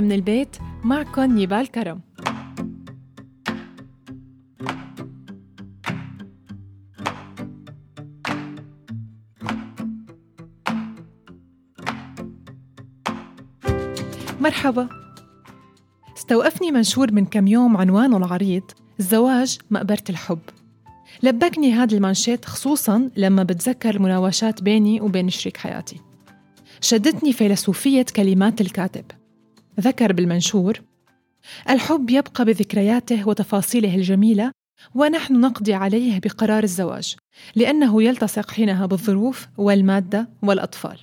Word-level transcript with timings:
من 0.00 0.12
البيت 0.12 0.56
معكم 0.84 1.22
نيبال 1.22 1.66
كرم 1.66 2.00
مرحبا. 14.40 14.88
استوقفني 16.16 16.70
منشور 16.70 17.12
من 17.12 17.24
كم 17.24 17.46
يوم 17.46 17.76
عنوانه 17.76 18.16
العريض 18.16 18.62
الزواج 19.00 19.58
مقبرة 19.70 20.04
الحب. 20.10 20.38
لبكني 21.22 21.72
هذا 21.72 21.96
المانشيت 21.96 22.44
خصوصا 22.44 23.10
لما 23.16 23.42
بتذكر 23.42 23.94
المناوشات 23.94 24.62
بيني 24.62 25.00
وبين 25.00 25.30
شريك 25.30 25.56
حياتي. 25.56 26.00
شدتني 26.80 27.32
فيلسوفية 27.32 28.06
كلمات 28.16 28.60
الكاتب. 28.60 29.04
ذكر 29.80 30.12
بالمنشور 30.12 30.80
الحب 31.70 32.10
يبقى 32.10 32.44
بذكرياته 32.44 33.28
وتفاصيله 33.28 33.94
الجميلة 33.94 34.52
ونحن 34.94 35.40
نقضي 35.40 35.74
عليه 35.74 36.20
بقرار 36.20 36.62
الزواج 36.62 37.16
لأنه 37.56 38.02
يلتصق 38.02 38.50
حينها 38.50 38.86
بالظروف 38.86 39.48
والمادة 39.58 40.28
والأطفال 40.42 40.98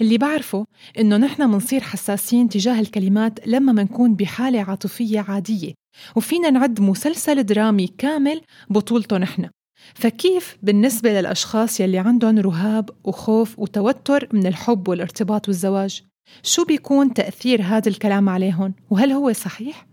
اللي 0.00 0.18
بعرفه 0.18 0.66
إنه 0.98 1.16
نحن 1.16 1.42
منصير 1.42 1.80
حساسين 1.80 2.48
تجاه 2.48 2.80
الكلمات 2.80 3.46
لما 3.46 3.72
منكون 3.72 4.14
بحالة 4.14 4.60
عاطفية 4.60 5.20
عادية 5.20 5.72
وفينا 6.16 6.50
نعد 6.50 6.80
مسلسل 6.80 7.42
درامي 7.42 7.86
كامل 7.86 8.40
بطولته 8.70 9.18
نحن 9.18 9.48
فكيف 9.94 10.56
بالنسبة 10.62 11.20
للأشخاص 11.20 11.80
يلي 11.80 11.98
عندهم 11.98 12.38
رهاب 12.38 12.90
وخوف 13.04 13.58
وتوتر 13.58 14.28
من 14.32 14.46
الحب 14.46 14.88
والارتباط 14.88 15.48
والزواج؟ 15.48 16.02
شو 16.42 16.64
بيكون 16.64 17.14
تأثير 17.14 17.62
هذا 17.62 17.88
الكلام 17.88 18.28
عليهم؟ 18.28 18.74
وهل 18.90 19.12
هو 19.12 19.32
صحيح؟ 19.32 19.86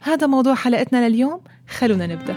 هذا 0.00 0.26
موضوع 0.26 0.54
حلقتنا 0.54 1.08
لليوم 1.08 1.40
خلونا 1.68 2.06
نبدأ 2.06 2.34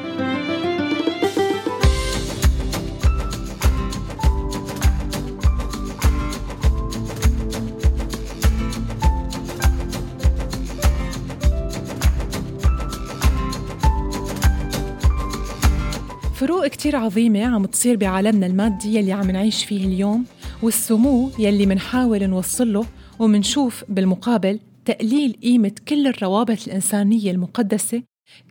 فروق 16.35 16.67
كتير 16.67 16.95
عظيمة 16.95 17.45
عم 17.45 17.65
تصير 17.65 17.95
بعالمنا 17.95 18.45
المادي 18.45 18.95
يلي 18.95 19.11
عم 19.11 19.31
نعيش 19.31 19.65
فيه 19.65 19.85
اليوم 19.85 20.25
والسمو 20.61 21.31
يلي 21.39 21.65
منحاول 21.65 22.27
نوصله 22.27 22.85
ومنشوف 23.19 23.83
بالمقابل 23.89 24.59
تقليل 24.85 25.37
قيمة 25.43 25.71
كل 25.87 26.07
الروابط 26.07 26.67
الإنسانية 26.67 27.31
المقدسة 27.31 28.03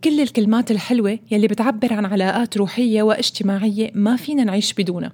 كل 0.04 0.20
الكلمات 0.20 0.70
الحلوة 0.70 1.18
يلي 1.30 1.46
بتعبر 1.46 1.92
عن 1.92 2.04
علاقات 2.04 2.56
روحية 2.56 3.02
واجتماعية 3.02 3.90
ما 3.94 4.16
فينا 4.16 4.44
نعيش 4.44 4.72
بدونها. 4.72 5.12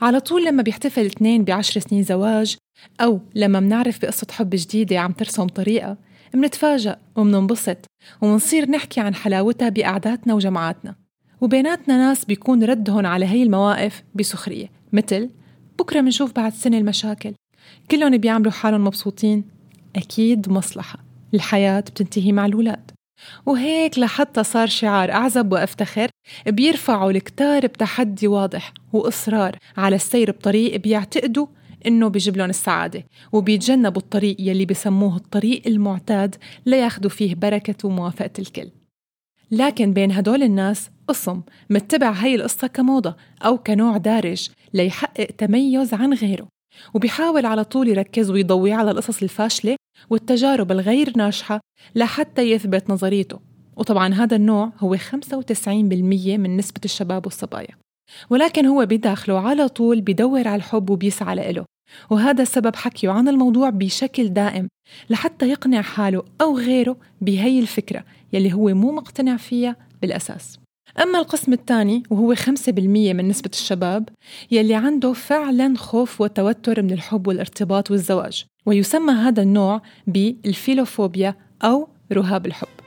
على 0.00 0.20
طول 0.20 0.44
لما 0.44 0.62
بيحتفل 0.62 1.06
اثنين 1.06 1.44
بعشر 1.44 1.80
سنين 1.80 2.02
زواج 2.02 2.56
أو 3.00 3.20
لما 3.34 3.60
منعرف 3.60 4.02
بقصة 4.02 4.26
حب 4.30 4.50
جديدة 4.52 4.98
عم 4.98 5.12
ترسم 5.12 5.46
طريقة 5.46 5.96
منتفاجأ 6.34 6.96
ومننبسط 7.16 7.78
ومنصير 8.22 8.70
نحكي 8.70 9.00
عن 9.00 9.14
حلاوتها 9.14 9.68
بقعداتنا 9.68 10.34
وجمعاتنا 10.34 10.94
وبيناتنا 11.40 11.96
ناس 11.96 12.24
بيكون 12.24 12.64
ردهم 12.64 13.06
على 13.06 13.26
هي 13.26 13.42
المواقف 13.42 14.02
بسخرية 14.14 14.70
مثل 14.92 15.30
بكرة 15.78 16.00
منشوف 16.00 16.32
بعد 16.32 16.52
سنة 16.52 16.78
المشاكل 16.78 17.34
كلهم 17.90 18.16
بيعملوا 18.16 18.52
حالهم 18.52 18.84
مبسوطين. 18.84 19.44
أكيد 19.96 20.48
مصلحة. 20.48 20.98
الحياة 21.34 21.80
بتنتهي 21.80 22.32
مع 22.32 22.46
الولاد 22.46 22.90
وهيك 23.46 23.98
لحتى 23.98 24.44
صار 24.44 24.66
شعار 24.66 25.12
أعزب 25.12 25.52
وأفتخر 25.52 26.08
بيرفعوا 26.46 27.10
الكتار 27.10 27.66
بتحدي 27.66 28.28
واضح 28.28 28.72
وإصرار 28.92 29.56
على 29.76 29.96
السير 29.96 30.30
بطريق 30.30 30.76
بيعتقدوا 30.76 31.46
إنه 31.86 32.08
بيجيب 32.08 32.36
لهم 32.36 32.50
السعادة 32.50 33.04
وبيتجنبوا 33.32 34.02
الطريق 34.02 34.36
يلي 34.38 34.64
بسموه 34.64 35.16
الطريق 35.16 35.62
المعتاد 35.66 36.36
لياخدوا 36.66 37.10
فيه 37.10 37.34
بركة 37.34 37.88
وموافقة 37.88 38.30
الكل. 38.38 38.70
لكن 39.50 39.92
بين 39.92 40.12
هدول 40.12 40.42
الناس 40.42 40.90
قسم 41.08 41.42
متبع 41.70 42.10
هي 42.10 42.34
القصة 42.34 42.66
كموضة 42.66 43.16
أو 43.44 43.58
كنوع 43.58 43.96
دارج 43.96 44.48
ليحقق 44.74 45.26
تميز 45.38 45.94
عن 45.94 46.14
غيره. 46.14 46.48
وبيحاول 46.94 47.46
على 47.46 47.64
طول 47.64 47.88
يركز 47.88 48.30
ويضوي 48.30 48.72
على 48.72 48.90
القصص 48.90 49.22
الفاشلة 49.22 49.76
والتجارب 50.10 50.72
الغير 50.72 51.12
ناجحة 51.16 51.60
لحتى 51.94 52.42
يثبت 52.42 52.90
نظريته. 52.90 53.38
وطبعا 53.76 54.14
هذا 54.14 54.36
النوع 54.36 54.72
هو 54.78 54.96
95% 54.96 54.98
من 56.38 56.56
نسبة 56.56 56.80
الشباب 56.84 57.26
والصبايا. 57.26 57.76
ولكن 58.30 58.66
هو 58.66 58.86
بداخله 58.86 59.40
على 59.40 59.68
طول 59.68 60.00
بدور 60.00 60.48
على 60.48 60.56
الحب 60.56 60.90
وبيسعى 60.90 61.34
لإله 61.34 61.64
وهذا 62.10 62.44
سبب 62.44 62.76
حكيه 62.76 63.10
عن 63.10 63.28
الموضوع 63.28 63.70
بشكل 63.70 64.28
دائم 64.28 64.68
لحتى 65.10 65.50
يقنع 65.50 65.82
حاله 65.82 66.24
أو 66.40 66.58
غيره 66.58 66.96
بهي 67.20 67.58
الفكرة 67.58 68.04
يلي 68.32 68.52
هو 68.52 68.74
مو 68.74 68.92
مقتنع 68.92 69.36
فيها 69.36 69.76
بالأساس. 70.02 70.58
أما 71.02 71.18
القسم 71.18 71.52
الثاني 71.52 72.02
وهو 72.10 72.34
5% 72.34 72.68
من 72.68 73.28
نسبة 73.28 73.50
الشباب 73.52 74.08
يلي 74.50 74.74
عنده 74.74 75.12
فعلا 75.12 75.74
خوف 75.76 76.20
وتوتر 76.20 76.82
من 76.82 76.92
الحب 76.92 77.26
والارتباط 77.26 77.90
والزواج 77.90 78.44
ويسمى 78.66 79.12
هذا 79.12 79.42
النوع 79.42 79.82
بالفيلوفوبيا 80.06 81.34
أو 81.64 81.88
رهاب 82.12 82.46
الحب. 82.46 82.85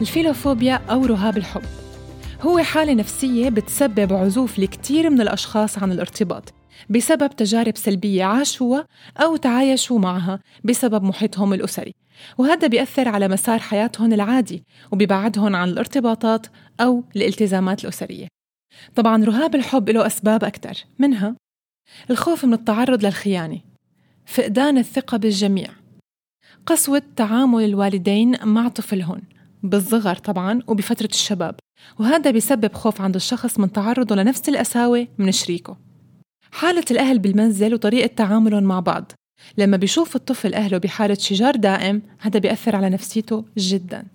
الفيلوفوبيا 0.00 0.74
أو 0.74 1.06
رهاب 1.06 1.36
الحب. 1.36 1.62
هو 2.40 2.58
حالة 2.58 2.94
نفسية 2.94 3.48
بتسبب 3.48 4.12
عزوف 4.12 4.58
لكتير 4.58 5.10
من 5.10 5.20
الأشخاص 5.20 5.78
عن 5.78 5.92
الارتباط 5.92 6.54
بسبب 6.90 7.36
تجارب 7.36 7.76
سلبية 7.76 8.24
عاشوها 8.24 8.86
أو 9.16 9.36
تعايشوا 9.36 9.98
معها 9.98 10.40
بسبب 10.64 11.02
محيطهم 11.02 11.52
الأسري. 11.52 11.94
وهذا 12.38 12.66
بيأثر 12.66 13.08
على 13.08 13.28
مسار 13.28 13.58
حياتهم 13.58 14.12
العادي 14.12 14.64
وبيبعدهم 14.92 15.56
عن 15.56 15.68
الارتباطات 15.68 16.46
أو 16.80 17.04
الالتزامات 17.16 17.84
الأسرية. 17.84 18.28
طبعا 18.94 19.24
رهاب 19.24 19.54
الحب 19.54 19.90
له 19.90 20.06
أسباب 20.06 20.44
أكثر. 20.44 20.84
منها 20.98 21.36
الخوف 22.10 22.44
من 22.44 22.52
التعرض 22.52 23.04
للخيانة 23.04 23.60
فقدان 24.26 24.78
الثقة 24.78 25.16
بالجميع 25.16 25.68
قسوة 26.66 27.02
تعامل 27.16 27.64
الوالدين 27.64 28.36
مع 28.44 28.68
طفلهن 28.68 29.22
بالصغر 29.62 30.14
طبعا 30.14 30.60
وبفترة 30.66 31.08
الشباب 31.12 31.54
وهذا 31.98 32.30
بيسبب 32.30 32.72
خوف 32.72 33.00
عند 33.00 33.14
الشخص 33.14 33.58
من 33.58 33.72
تعرضه 33.72 34.16
لنفس 34.16 34.48
القساوة 34.48 35.08
من 35.18 35.32
شريكه. 35.32 35.76
حالة 36.52 36.84
الأهل 36.90 37.18
بالمنزل 37.18 37.74
وطريقة 37.74 38.06
تعاملهم 38.06 38.62
مع 38.62 38.80
بعض. 38.80 39.12
لما 39.58 39.76
بيشوف 39.76 40.16
الطفل 40.16 40.54
أهله 40.54 40.78
بحالة 40.78 41.14
شجار 41.14 41.56
دائم 41.56 42.02
هذا 42.20 42.38
بيأثر 42.38 42.76
على 42.76 42.90
نفسيته 42.90 43.44
جدا. 43.58 44.06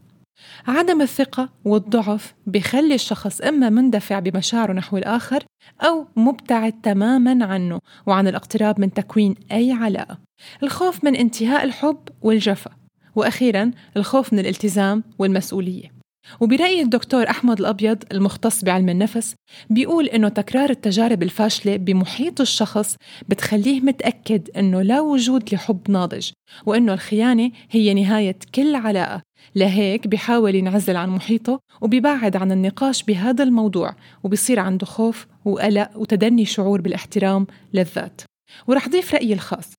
عدم 0.68 1.02
الثقة 1.02 1.50
والضعف 1.66 2.34
بيخلي 2.48 2.96
الشخص 2.96 3.42
إما 3.42 3.70
مندفع 3.70 4.20
بمشاعره 4.20 4.74
نحو 4.74 4.98
الآخر 4.98 5.44
أو 5.82 6.08
مبتعد 6.16 6.82
تماما 6.82 7.46
عنه 7.46 7.80
وعن 8.06 8.28
الاقتراب 8.28 8.80
من 8.80 8.94
تكوين 8.94 9.36
أي 9.52 9.72
علاقة. 9.72 10.18
الخوف 10.64 11.04
من 11.04 11.16
انتهاء 11.16 11.64
الحب 11.64 12.00
والجفا 12.22 12.72
وأخيرا 13.16 13.72
الخوف 13.98 14.34
من 14.34 14.40
الالتزام 14.40 15.04
والمسؤولية. 15.20 15.96
وبرأي 16.40 16.82
الدكتور 16.82 17.30
أحمد 17.30 17.60
الأبيض 17.60 18.04
المختص 18.12 18.64
بعلم 18.64 18.90
النفس 18.90 19.36
بيقول 19.70 20.06
إنه 20.06 20.30
تكرار 20.30 20.70
التجارب 20.70 21.24
الفاشلة 21.24 21.76
بمحيط 21.76 22.42
الشخص 22.42 22.96
بتخليه 23.30 23.82
متأكد 23.82 24.50
إنه 24.58 24.82
لا 24.82 25.02
وجود 25.02 25.54
لحب 25.54 25.92
ناضج 25.92 26.32
وإنه 26.66 26.94
الخيانة 26.94 27.52
هي 27.72 27.94
نهاية 27.94 28.38
كل 28.56 28.76
علاقة. 28.76 29.22
لهيك 29.56 30.08
بيحاول 30.08 30.56
ينعزل 30.56 30.96
عن 30.96 31.10
محيطه 31.10 31.60
وبيبعد 31.82 32.36
عن 32.36 32.52
النقاش 32.52 33.04
بهذا 33.04 33.44
الموضوع 33.44 33.96
وبيصير 34.24 34.60
عنده 34.60 34.86
خوف 34.86 35.28
وقلق 35.46 35.90
وتدني 35.96 36.46
شعور 36.46 36.82
بالاحترام 36.82 37.48
للذات. 37.74 38.22
ورح 38.68 38.90
ضيف 38.90 39.14
رأيي 39.14 39.34
الخاص. 39.34 39.74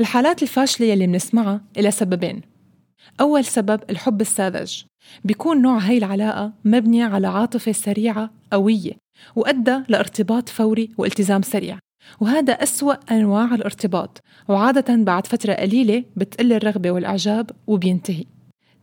الحالات 0.00 0.42
الفاشلة 0.42 0.86
يلي 0.86 1.06
بنسمعها 1.06 1.60
إلى 1.78 1.90
سببين. 1.90 2.49
أول 3.20 3.44
سبب 3.44 3.80
الحب 3.90 4.20
الساذج. 4.20 4.82
بيكون 5.24 5.62
نوع 5.62 5.78
هاي 5.78 5.98
العلاقة 5.98 6.52
مبنية 6.64 7.04
على 7.04 7.26
عاطفة 7.26 7.72
سريعة 7.72 8.30
قوية 8.52 8.92
وأدى 9.36 9.80
لارتباط 9.88 10.48
فوري 10.48 10.90
والتزام 10.98 11.42
سريع. 11.42 11.78
وهذا 12.20 12.52
أسوأ 12.52 12.94
أنواع 13.10 13.54
الارتباط 13.54 14.20
وعادة 14.48 14.96
بعد 14.96 15.26
فترة 15.26 15.52
قليلة 15.52 16.04
بتقل 16.16 16.52
الرغبة 16.52 16.90
والإعجاب 16.90 17.50
وبينتهي. 17.66 18.24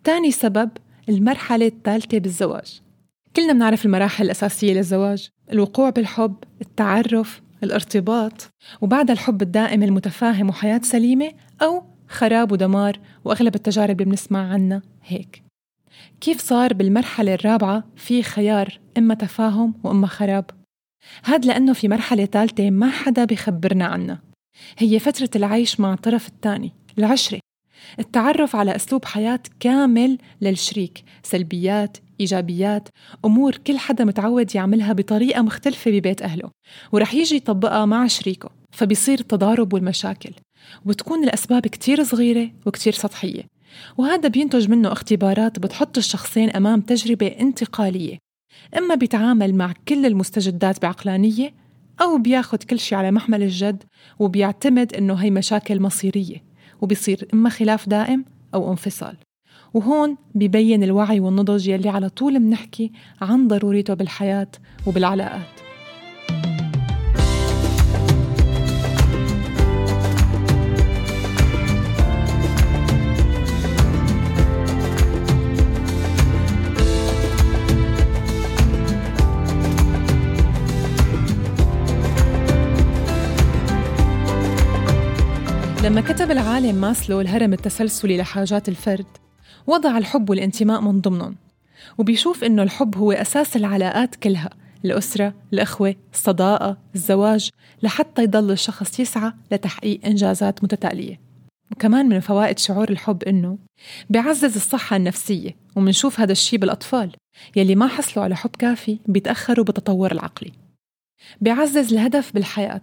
تاني 0.04 0.32
سبب 0.32 0.70
المرحلة 1.10 1.68
الثالثة 1.68 2.18
بالزواج. 2.18 2.82
كلنا 3.36 3.54
بنعرف 3.54 3.86
المراحل 3.86 4.26
الأساسية 4.26 4.74
للزواج 4.74 5.30
الوقوع 5.52 5.90
بالحب 5.90 6.36
التعرف 6.62 7.42
الارتباط 7.64 8.50
وبعد 8.82 9.12
الحب 9.12 9.42
الدائم 9.42 9.84
المتفاهم 9.84 10.50
وحياة 10.50 10.82
سليمة 10.84 11.32
أو 11.62 11.84
خراب 12.10 12.52
ودمار 12.52 13.00
وأغلب 13.26 13.56
التجارب 13.56 14.02
اللي 14.02 14.12
بنسمع 14.12 14.54
عنها 14.54 14.82
هيك. 15.04 15.44
كيف 16.22 16.42
صار 16.42 16.74
بالمرحلة 16.74 17.34
الرابعة 17.34 17.84
في 17.96 18.24
خيار 18.24 18.80
إما 18.98 19.14
تفاهم 19.14 19.74
وإما 19.84 20.08
خراب؟ 20.08 20.46
هاد 21.26 21.46
لأنه 21.46 21.74
في 21.74 21.88
مرحلة 21.88 22.26
ثالثة 22.26 22.70
ما 22.70 22.90
حدا 22.90 23.26
بخبرنا 23.26 23.86
عنها. 23.86 24.20
هي 24.78 25.00
فترة 25.00 25.30
العيش 25.36 25.80
مع 25.80 25.94
الطرف 25.94 26.28
الثاني 26.28 26.74
العشرة. 26.98 27.40
التعرف 28.00 28.56
على 28.56 28.76
أسلوب 28.76 29.06
حياة 29.06 29.40
كامل 29.60 30.18
للشريك 30.42 31.04
سلبيات 31.24 31.98
إيجابيات 32.20 32.90
أمور 33.26 33.58
كل 33.58 33.78
حدا 33.78 34.04
متعود 34.06 34.56
يعملها 34.56 34.94
بطريقة 34.94 35.42
مختلفة 35.42 35.92
ببيت 35.92 36.22
أهله. 36.22 36.52
ورح 36.92 37.14
يجي 37.14 37.36
يطبقها 37.36 37.86
مع 37.86 38.08
شريكه 38.08 38.50
فبيصير 38.72 39.20
التضارب 39.20 39.74
والمشاكل. 39.74 40.32
وبتكون 40.86 41.24
الأسباب 41.24 41.68
كتير 41.68 42.04
صغيرة 42.04 42.50
وكتير 42.66 42.94
سطحية. 42.94 43.44
وهذا 43.98 44.30
بينتج 44.30 44.70
منه 44.70 44.92
اختبارات 44.92 45.60
بتحط 45.60 45.98
الشخصين 45.98 46.50
أمام 46.50 46.82
تجربة 46.82 47.28
انتقالية. 47.28 48.18
إما 48.78 48.96
بيتعامل 48.96 49.56
مع 49.56 49.74
كل 49.88 50.06
المستجدات 50.06 50.82
بعقلانية 50.82 51.54
أو 52.02 52.18
بياخد 52.18 52.64
كل 52.64 52.80
شيء 52.80 52.98
على 52.98 53.12
محمل 53.12 53.44
الجد 53.44 53.84
وبيعتمد 54.20 54.94
إنه 54.94 55.14
هي 55.14 55.32
مشاكل 55.32 55.80
مصيرية 55.80 56.44
وبيصير 56.82 57.28
إما 57.34 57.50
خلاف 57.50 57.90
دائم 57.90 58.26
أو 58.54 58.72
انفصال. 58.72 59.18
وهون 59.74 60.18
ببين 60.36 60.84
الوعي 60.84 61.20
والنضج 61.20 61.68
يلي 61.68 61.90
على 61.90 62.10
طول 62.10 62.40
منحكي 62.40 62.92
عن 63.22 63.48
ضروريته 63.48 63.94
بالحياة 63.94 64.48
وبالعلاقات. 64.88 65.67
لما 85.88 86.02
كتب 86.02 86.32
العالم 86.32 86.76
ماسلو 86.76 87.22
الهرم 87.22 87.54
التسلسلي 87.54 88.18
لحاجات 88.18 88.70
الفرد 88.70 89.06
وضع 89.68 89.98
الحب 89.98 90.30
والانتماء 90.30 90.82
من 90.82 91.02
ضمنهم 91.02 91.36
وبيشوف 91.98 92.44
إنه 92.44 92.64
الحب 92.64 92.98
هو 92.98 93.12
أساس 93.12 93.56
العلاقات 93.56 94.16
كلها 94.16 94.50
الأسرة، 94.86 95.34
الأخوة، 95.54 95.96
الصداقة، 96.14 96.78
الزواج 96.96 97.50
لحتى 97.84 98.24
يضل 98.24 98.52
الشخص 98.52 99.00
يسعى 99.00 99.34
لتحقيق 99.52 100.06
إنجازات 100.06 100.64
متتالية. 100.64 101.20
وكمان 101.72 102.10
من 102.10 102.20
فوائد 102.20 102.60
شعور 102.60 102.90
الحب 102.90 103.24
إنه 103.24 103.58
بيعزز 104.10 104.56
الصحة 104.56 104.96
النفسية 104.96 105.56
ومنشوف 105.76 106.20
هذا 106.20 106.32
الشيء 106.32 106.60
بالأطفال 106.60 107.12
يلي 107.56 107.76
ما 107.76 107.88
حصلوا 107.88 108.26
على 108.26 108.36
حب 108.36 108.52
كافي 108.60 109.00
بيتأخروا 109.06 109.66
بالتطور 109.66 110.12
العقلي. 110.12 110.52
بيعزز 111.42 111.94
الهدف 111.94 112.34
بالحياة 112.34 112.82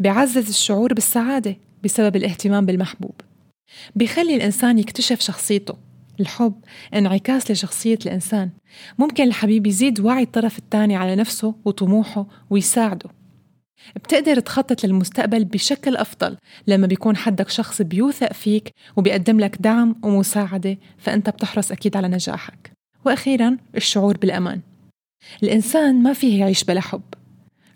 بيعزز 0.00 0.48
الشعور 0.48 0.94
بالسعادة 0.94 1.56
بسبب 1.86 2.16
الاهتمام 2.16 2.66
بالمحبوب. 2.66 3.20
بيخلي 3.96 4.36
الإنسان 4.36 4.78
يكتشف 4.78 5.20
شخصيته. 5.20 5.74
الحب 6.20 6.54
انعكاس 6.94 7.50
لشخصية 7.50 7.98
الإنسان. 8.06 8.50
ممكن 8.98 9.24
الحبيب 9.24 9.66
يزيد 9.66 10.00
وعي 10.00 10.22
الطرف 10.22 10.58
الثاني 10.58 10.96
على 10.96 11.16
نفسه 11.16 11.54
وطموحه 11.64 12.26
ويساعده. 12.50 13.10
بتقدر 13.96 14.40
تخطط 14.40 14.84
للمستقبل 14.84 15.44
بشكل 15.44 15.96
أفضل 15.96 16.36
لما 16.66 16.86
بيكون 16.86 17.16
حدك 17.16 17.48
شخص 17.48 17.82
بيوثق 17.82 18.32
فيك 18.32 18.70
وبيقدم 18.96 19.40
لك 19.40 19.56
دعم 19.60 19.96
ومساعدة 20.02 20.78
فأنت 20.98 21.30
بتحرص 21.30 21.72
أكيد 21.72 21.96
على 21.96 22.08
نجاحك. 22.08 22.72
وأخيرا 23.04 23.56
الشعور 23.76 24.16
بالأمان. 24.16 24.60
الإنسان 25.42 26.02
ما 26.02 26.12
فيه 26.12 26.40
يعيش 26.40 26.64
بلا 26.64 26.80
حب. 26.80 27.02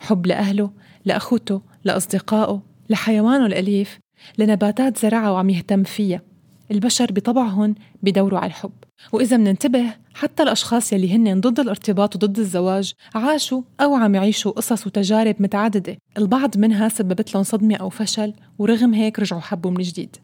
حب 0.01 0.27
لأهله 0.27 0.71
لأخوته 1.05 1.63
لأصدقائه 1.85 2.70
لحيوانه 2.91 3.47
الأليف 3.47 3.99
لنباتات 4.39 4.99
زرعها 4.99 5.31
وعم 5.31 5.51
يهتم 5.51 5.83
فيها. 5.83 6.23
البشر 6.71 7.13
بطبعهم 7.13 7.75
بدوروا 8.03 8.39
على 8.39 8.47
الحب. 8.47 8.73
وإذا 9.13 9.37
مننتبه 9.37 9.85
حتى 10.15 10.43
الأشخاص 10.43 10.93
يلي 10.93 11.17
هن 11.17 11.41
ضد 11.41 11.61
الارتباط 11.61 12.17
وضد 12.17 12.39
الزواج 12.39 12.93
عاشوا 13.15 13.63
أو 13.81 13.95
عم 13.95 14.15
يعيشوا 14.15 14.53
قصص 14.53 14.87
وتجارب 14.87 15.37
متعددة. 15.41 15.97
البعض 16.19 16.59
منها 16.59 16.89
سببت 16.89 17.35
لهم 17.35 17.43
صدمة 17.43 17.77
أو 17.77 17.89
فشل 17.89 18.35
ورغم 18.59 18.95
هيك 18.95 19.19
رجعوا 19.19 19.41
حبوا 19.41 19.71
من 19.71 19.83
جديد. 19.83 20.17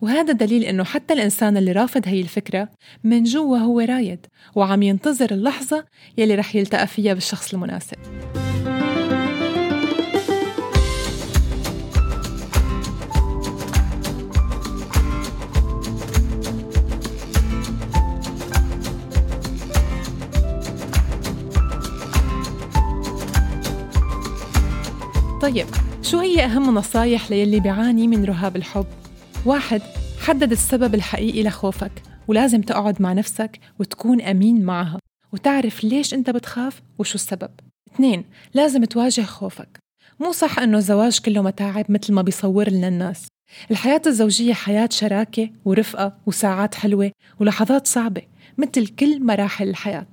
وهذا 0.00 0.32
دليل 0.32 0.64
إنه 0.64 0.84
حتى 0.84 1.14
الإنسان 1.14 1.56
اللي 1.56 1.72
رافض 1.72 2.02
هي 2.04 2.20
الفكرة 2.20 2.68
من 3.04 3.22
جوا 3.22 3.58
هو 3.58 3.80
رايد 3.80 4.26
وعم 4.54 4.82
ينتظر 4.82 5.30
اللحظة 5.30 5.84
يلي 6.18 6.34
رح 6.34 6.56
يلتقى 6.56 6.86
فيها 6.86 7.14
بالشخص 7.14 7.54
المناسب. 7.54 7.96
طيب 25.40 25.66
شو 26.02 26.18
هي 26.18 26.44
أهم 26.44 26.74
نصايح 26.74 27.30
ليلي 27.30 27.60
بيعاني 27.60 28.08
من 28.08 28.24
رهاب 28.24 28.56
الحب؟ 28.56 28.86
واحد 29.46 29.82
حدد 30.20 30.52
السبب 30.52 30.94
الحقيقي 30.94 31.42
لخوفك 31.42 32.02
ولازم 32.28 32.60
تقعد 32.60 33.02
مع 33.02 33.12
نفسك 33.12 33.60
وتكون 33.78 34.20
أمين 34.20 34.64
معها 34.64 34.98
وتعرف 35.32 35.84
ليش 35.84 36.14
أنت 36.14 36.30
بتخاف 36.30 36.82
وشو 36.98 37.14
السبب. 37.14 37.50
اثنين 37.94 38.24
لازم 38.54 38.84
تواجه 38.84 39.20
خوفك. 39.20 39.78
مو 40.20 40.32
صح 40.32 40.58
أنه 40.58 40.78
الزواج 40.78 41.18
كله 41.18 41.42
متاعب 41.42 41.84
مثل 41.88 42.12
ما 42.12 42.22
بيصور 42.22 42.70
لنا 42.70 42.88
الناس. 42.88 43.26
الحياة 43.70 44.02
الزوجية 44.06 44.52
حياة 44.52 44.88
شراكة 44.92 45.50
ورفقة 45.64 46.16
وساعات 46.26 46.74
حلوة 46.74 47.10
ولحظات 47.40 47.86
صعبة 47.86 48.22
مثل 48.58 48.86
كل 48.86 49.24
مراحل 49.24 49.68
الحياة. 49.68 50.06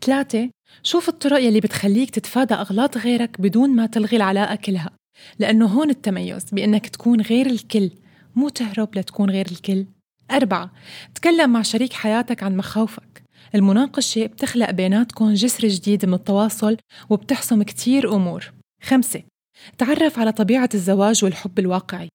ثلاثة 0.00 0.50
شوف 0.82 1.08
الطرق 1.08 1.40
يلي 1.40 1.60
بتخليك 1.60 2.10
تتفادى 2.10 2.54
أغلاط 2.54 2.98
غيرك 2.98 3.40
بدون 3.40 3.70
ما 3.70 3.86
تلغي 3.86 4.16
العلاقة 4.16 4.54
كلها 4.54 4.90
لأنه 5.38 5.66
هون 5.66 5.90
التميز 5.90 6.44
بأنك 6.52 6.88
تكون 6.88 7.20
غير 7.20 7.46
الكل 7.46 7.90
مو 8.36 8.48
تهرب 8.48 8.98
لتكون 8.98 9.30
غير 9.30 9.46
الكل. 9.50 9.86
أربعة 10.30 10.72
تكلم 11.14 11.50
مع 11.50 11.62
شريك 11.62 11.92
حياتك 11.92 12.42
عن 12.42 12.56
مخاوفك. 12.56 13.22
المناقشة 13.54 14.26
بتخلق 14.26 14.70
بيناتكم 14.70 15.34
جسر 15.34 15.68
جديد 15.68 16.06
من 16.06 16.14
التواصل 16.14 16.76
وبتحسم 17.10 17.62
كتير 17.62 18.14
أمور. 18.14 18.52
خمسة 18.82 19.22
تعرف 19.78 20.18
على 20.18 20.32
طبيعة 20.32 20.68
الزواج 20.74 21.24
والحب 21.24 21.58
الواقعي. 21.58 22.08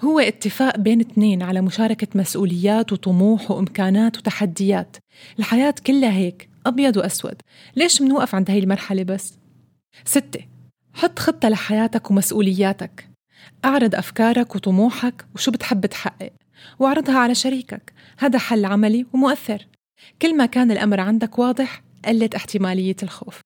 هو 0.00 0.18
اتفاق 0.20 0.78
بين 0.78 1.00
اثنين 1.00 1.42
على 1.42 1.60
مشاركة 1.60 2.08
مسؤوليات 2.14 2.92
وطموح 2.92 3.50
وإمكانات 3.50 4.18
وتحديات. 4.18 4.96
الحياة 5.38 5.74
كلها 5.86 6.12
هيك. 6.12 6.51
أبيض 6.66 6.96
وأسود. 6.96 7.42
ليش 7.76 8.02
منوقف 8.02 8.34
عند 8.34 8.50
هاي 8.50 8.58
المرحلة 8.58 9.02
بس؟ 9.02 9.38
ستة 10.04 10.40
حط 10.94 11.18
خطة 11.18 11.48
لحياتك 11.48 12.10
ومسؤولياتك. 12.10 13.08
أعرض 13.64 13.94
أفكارك 13.94 14.56
وطموحك 14.56 15.26
وشو 15.34 15.50
بتحب 15.50 15.86
تحقق. 15.86 16.32
وأعرضها 16.78 17.18
على 17.18 17.34
شريكك. 17.34 17.92
هذا 18.18 18.38
حل 18.38 18.64
عملي 18.64 19.06
ومؤثر. 19.12 19.66
كل 20.22 20.36
ما 20.36 20.46
كان 20.46 20.70
الأمر 20.70 21.00
عندك 21.00 21.38
واضح 21.38 21.82
قلت 22.04 22.34
احتمالية 22.34 22.96
الخوف. 23.02 23.40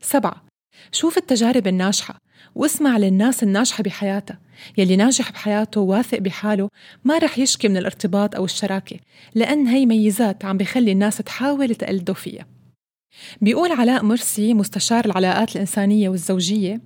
سبعة 0.00 0.44
شوف 0.92 1.18
التجارب 1.18 1.66
الناجحة 1.66 2.18
واسمع 2.54 2.98
للناس 2.98 3.42
الناجحة 3.42 3.82
بحياتها. 3.82 4.38
يلي 4.78 4.96
ناجح 4.96 5.32
بحياته 5.32 5.80
واثق 5.80 6.18
بحاله 6.18 6.68
ما 7.04 7.18
رح 7.18 7.38
يشكي 7.38 7.68
من 7.68 7.76
الارتباط 7.76 8.36
أو 8.36 8.44
الشراكة 8.44 8.96
لأن 9.34 9.66
هي 9.66 9.86
ميزات 9.86 10.44
عم 10.44 10.56
بخلي 10.56 10.92
الناس 10.92 11.16
تحاول 11.16 11.74
تقلده 11.74 12.14
فيها. 12.14 12.46
بيقول 13.40 13.72
علاء 13.72 14.04
مرسي 14.04 14.54
مستشار 14.54 15.04
العلاقات 15.04 15.56
الإنسانية 15.56 16.08
والزوجية 16.08 16.80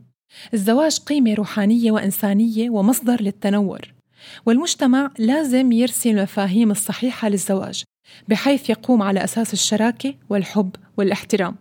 الزواج 0.54 0.98
قيمة 0.98 1.34
روحانية 1.34 1.92
وإنسانية 1.92 2.70
ومصدر 2.70 3.22
للتنور 3.22 3.94
والمجتمع 4.46 5.10
لازم 5.18 5.72
يرسي 5.72 6.10
المفاهيم 6.10 6.70
الصحيحة 6.70 7.28
للزواج 7.28 7.82
بحيث 8.28 8.70
يقوم 8.70 9.02
على 9.02 9.24
أساس 9.24 9.52
الشراكة 9.52 10.14
والحب 10.30 10.76
والاحترام. 10.96 11.56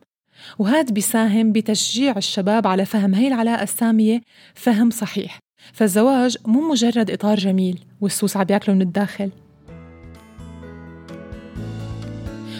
وهذا 0.60 0.94
بيساهم 0.94 1.52
بتشجيع 1.52 2.18
الشباب 2.18 2.68
على 2.68 2.86
فهم 2.86 3.14
هي 3.14 3.28
العلاقة 3.28 3.64
السامية 3.64 4.22
فهم 4.54 4.90
صحيح. 4.90 5.40
فالزواج 5.74 6.38
مو 6.46 6.70
مجرد 6.72 7.12
إطار 7.12 7.38
جميل 7.38 7.80
والسوس 8.02 8.38
عم 8.38 8.44
بياكلوا 8.44 8.76
من 8.76 8.82
الداخل. 8.82 9.32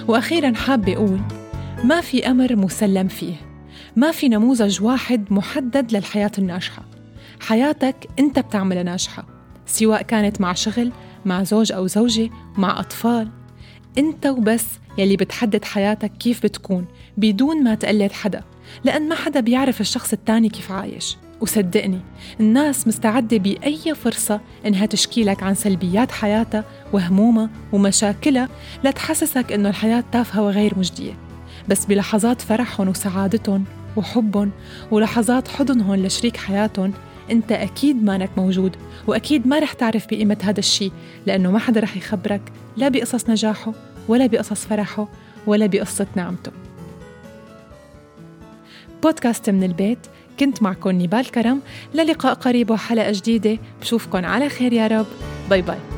وأخيرا 0.08 0.54
حابة 0.54 0.94
أقول 0.94 1.22
ما 1.84 2.02
في 2.02 2.28
أمر 2.28 2.56
مسلم 2.56 3.08
فيه. 3.08 3.36
ما 3.96 4.12
في 4.12 4.30
نموذج 4.30 4.82
واحد 4.82 5.34
محدد 5.34 5.92
للحياة 5.92 6.32
الناجحة. 6.38 6.86
حياتك 7.40 8.08
أنت 8.20 8.40
بتعملها 8.40 8.84
ناجحة 8.84 9.26
سواء 9.66 10.02
كانت 10.02 10.42
مع 10.42 10.54
شغل 10.54 10.92
مع 11.26 11.44
زوج 11.44 11.72
أو 11.72 11.88
زوجة 11.88 12.30
مع 12.58 12.80
أطفال. 12.80 13.45
أنت 13.98 14.26
وبس 14.26 14.66
يلي 14.98 15.16
بتحدد 15.16 15.66
حياتك 15.66 16.12
كيف 16.20 16.44
بتكون 16.44 16.86
بدون 17.18 17.64
ما 17.64 17.76
تقلد 17.76 18.12
حدا 18.12 18.44
لأن 18.84 19.10
ما 19.10 19.16
حدا 19.16 19.40
بيعرف 19.40 19.82
الشخص 19.82 20.14
التاني 20.14 20.50
كيف 20.50 20.72
عايش. 20.72 21.18
وصدقني 21.42 22.00
الناس 22.40 22.88
مستعدة 22.88 23.38
بأي 23.38 23.96
فرصة 23.96 24.42
إنها 24.66 24.86
تشكي 24.86 25.24
لك 25.24 25.44
عن 25.44 25.56
سلبيات 25.56 26.12
حياتها 26.12 26.64
وهمومها 26.94 27.50
ومشاكلها 27.74 28.50
لتحسسك 28.84 29.52
إنه 29.52 29.70
الحياة 29.70 30.04
تافهة 30.12 30.42
وغير 30.42 30.80
مجدية. 30.80 31.14
بس 31.70 31.86
بلحظات 31.86 32.42
فرحهم 32.42 32.88
وسعادتهم 32.88 33.64
وحبهم 33.98 34.52
ولحظات 34.92 35.48
حضنهم 35.48 35.96
لشريك 35.96 36.38
حياتهم 36.38 36.94
أنت 37.32 37.52
أكيد 37.52 38.04
مانك 38.04 38.30
موجود 38.38 38.76
وأكيد 39.08 39.48
ما 39.48 39.60
رح 39.60 39.74
تعرف 39.74 40.08
بقيمة 40.08 40.38
هذا 40.44 40.60
الشيء 40.60 40.92
لأنه 41.26 41.52
ما 41.52 41.60
حدا 41.60 41.80
رح 41.80 41.98
يخبرك 41.98 42.42
لا 42.78 42.88
بقصص 42.88 43.30
نجاحه 43.30 43.74
ولا 44.08 44.26
بقصص 44.26 44.66
فرحه 44.66 45.08
ولا 45.48 45.66
بقصة 45.66 46.08
نعمته. 46.16 46.52
بودكاست 49.04 49.50
من 49.50 49.64
البيت 49.64 50.00
كنت 50.40 50.64
معكم 50.64 50.90
نيبال 50.90 51.32
كرم 51.32 51.62
للقاء 51.94 52.34
قريب 52.34 52.72
وحلقة 52.72 53.12
جديدة 53.12 53.58
بشوفكن 53.82 54.26
على 54.26 54.50
خير 54.50 54.74
يا 54.74 54.88
رب. 54.88 55.08
bye 55.50 55.62
bye. 55.62 55.95